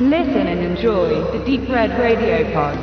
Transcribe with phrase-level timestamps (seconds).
[0.00, 2.76] Listen and enjoy the Deep Red Radio Pod.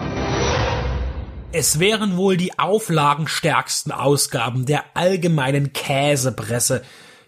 [1.52, 6.84] Es wären wohl die auflagenstärksten Ausgaben der allgemeinen Käsepresse,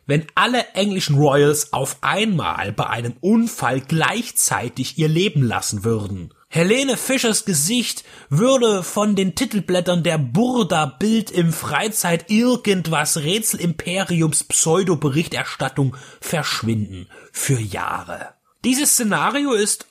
[0.05, 6.33] wenn alle englischen Royals auf einmal bei einem Unfall gleichzeitig ihr Leben lassen würden.
[6.47, 14.45] Helene Fischers Gesicht würde von den Titelblättern der Burda Bild im Freizeit irgendwas Rätsel Imperiums
[14.45, 17.09] Pseudo-Berichterstattung verschwinden.
[17.33, 18.29] Für Jahre.
[18.63, 19.87] Dieses Szenario ist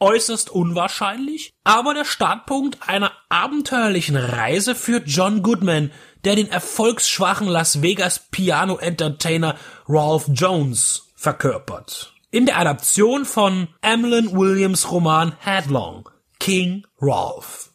[0.00, 5.90] äußerst unwahrscheinlich, aber der Startpunkt einer abenteuerlichen Reise führt John Goodman,
[6.24, 14.36] der den erfolgsschwachen Las Vegas Piano Entertainer Ralph Jones verkörpert in der Adaption von Emlyn
[14.36, 17.70] Williams Roman Headlong, King Rolf.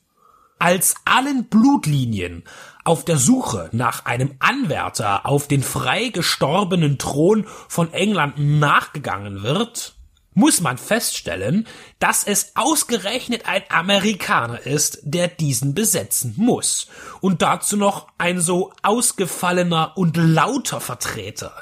[0.60, 2.44] Als allen Blutlinien
[2.84, 9.96] auf der Suche nach einem Anwärter auf den frei gestorbenen Thron von England nachgegangen wird,
[10.34, 11.68] muss man feststellen,
[12.00, 16.88] dass es ausgerechnet ein Amerikaner ist, der diesen besetzen muss.
[17.20, 21.54] Und dazu noch ein so ausgefallener und lauter Vertreter.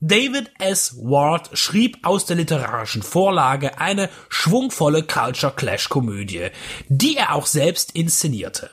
[0.00, 0.96] David S.
[0.98, 6.48] Ward schrieb aus der literarischen Vorlage eine schwungvolle Culture Clash Komödie,
[6.88, 8.70] die er auch selbst inszenierte.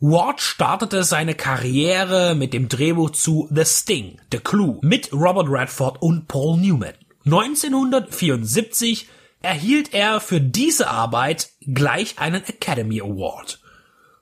[0.00, 6.02] Ward startete seine Karriere mit dem Drehbuch zu The Sting, The Clue mit Robert Redford
[6.02, 6.94] und Paul Newman.
[7.26, 9.08] 1974
[9.42, 13.60] erhielt er für diese Arbeit gleich einen Academy Award.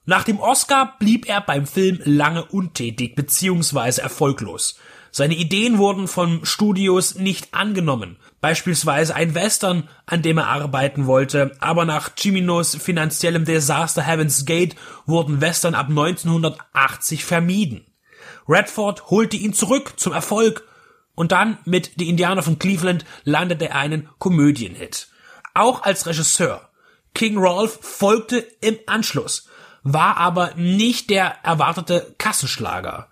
[0.06, 4.00] Nach dem Oscar blieb er beim Film lange untätig bzw.
[4.00, 4.78] erfolglos.
[5.10, 8.16] Seine Ideen wurden von Studios nicht angenommen.
[8.40, 14.76] Beispielsweise ein Western, an dem er arbeiten wollte, aber nach Ciminos finanziellem Desaster Heaven's Gate
[15.04, 17.84] wurden Western ab 1980 vermieden.
[18.48, 20.66] Redford holte ihn zurück zum Erfolg
[21.14, 25.08] und dann mit Die Indianer von Cleveland landete er einen Komödienhit.
[25.54, 26.70] Auch als Regisseur.
[27.14, 29.48] King Rolf folgte im Anschluss,
[29.82, 33.08] war aber nicht der erwartete Kassenschlager.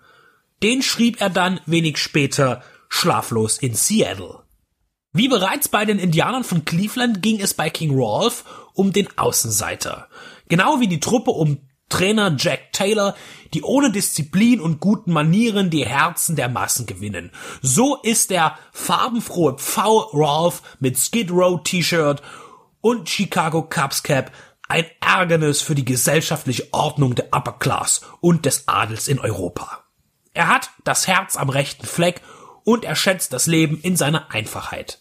[0.61, 4.43] Den schrieb er dann wenig später schlaflos in Seattle.
[5.13, 10.07] Wie bereits bei den Indianern von Cleveland ging es bei King Rolf um den Außenseiter.
[10.49, 13.15] Genau wie die Truppe um Trainer Jack Taylor,
[13.53, 17.29] die ohne Disziplin und guten Manieren die Herzen der Massen gewinnen.
[17.61, 22.23] So ist der farbenfrohe Pfau Rolf mit Skid Row T-Shirt
[22.81, 24.31] und Chicago Cubs Cap
[24.67, 29.83] ein Ärgernis für die gesellschaftliche Ordnung der Upper Class und des Adels in Europa.
[30.33, 32.21] Er hat das Herz am rechten Fleck
[32.63, 34.99] und er schätzt das Leben in seiner Einfachheit.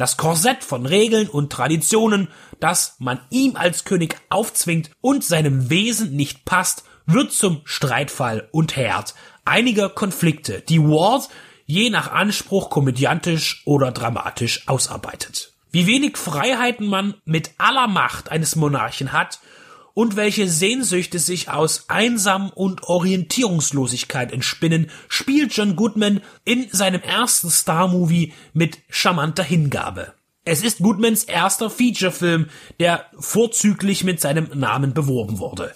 [0.00, 2.28] Das Korsett von Regeln und Traditionen,
[2.58, 8.76] das man ihm als König aufzwingt und seinem Wesen nicht passt, wird zum Streitfall und
[8.76, 11.28] Herd einiger Konflikte, die Ward
[11.66, 15.52] je nach Anspruch komödiantisch oder dramatisch ausarbeitet.
[15.70, 19.38] Wie wenig Freiheiten man mit aller Macht eines Monarchen hat
[19.94, 27.50] und welche Sehnsüchte sich aus Einsam und Orientierungslosigkeit entspinnen, spielt John Goodman in seinem ersten
[27.50, 30.14] Star-Movie mit charmanter Hingabe.
[30.44, 32.48] Es ist Goodmans erster Featurefilm,
[32.78, 35.72] der vorzüglich mit seinem Namen beworben wurde.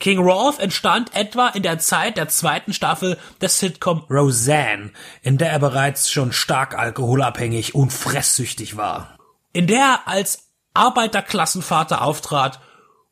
[0.00, 4.92] King Rolf entstand etwa in der Zeit der zweiten Staffel des Sitcom Roseanne,
[5.22, 9.16] in der er bereits schon stark alkoholabhängig und fresssüchtig war.
[9.52, 12.60] In der er als Arbeiterklassenvater auftrat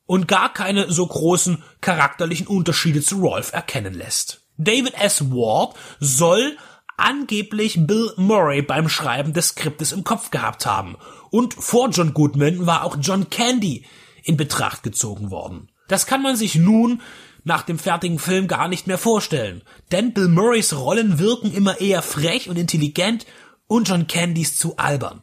[0.07, 4.41] und gar keine so großen charakterlichen Unterschiede zu Rolf erkennen lässt.
[4.57, 5.29] David S.
[5.29, 6.57] Ward soll
[6.97, 10.97] angeblich Bill Murray beim Schreiben des Skriptes im Kopf gehabt haben.
[11.29, 13.85] Und vor John Goodman war auch John Candy
[14.23, 15.69] in Betracht gezogen worden.
[15.87, 17.01] Das kann man sich nun
[17.43, 19.61] nach dem fertigen Film gar nicht mehr vorstellen.
[19.91, 23.25] Denn Bill Murrays Rollen wirken immer eher frech und intelligent
[23.67, 25.21] und John Candys zu albern.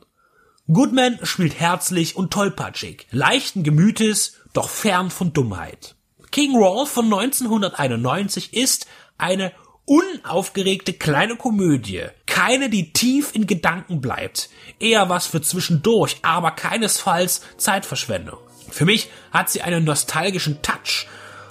[0.73, 5.95] Goodman spielt herzlich und tollpatschig, leichten Gemütes doch fern von Dummheit.
[6.31, 8.87] King Rolf von 1991 ist
[9.19, 9.53] eine
[9.85, 12.05] unaufgeregte kleine Komödie.
[12.25, 14.49] Keine, die tief in Gedanken bleibt.
[14.81, 18.39] Eher was für zwischendurch, aber keinesfalls Zeitverschwendung.
[18.71, 21.07] Für mich hat sie einen nostalgischen Touch.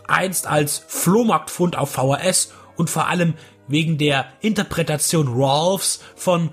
[0.08, 3.36] Einst als Flohmarktfund auf VHS und vor allem
[3.68, 6.50] wegen der Interpretation Rolfs von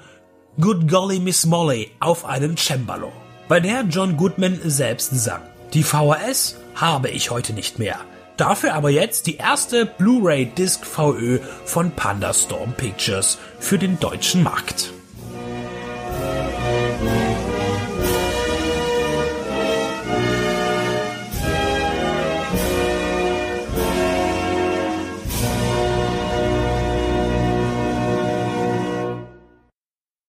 [0.59, 3.13] Good Golly Miss Molly auf einem Cembalo,
[3.49, 5.43] bei der John Goodman selbst sang.
[5.73, 8.01] Die VHS habe ich heute nicht mehr.
[8.37, 14.93] Dafür aber jetzt die erste Blu-ray Disc VÖ von Pandastorm Pictures für den deutschen Markt.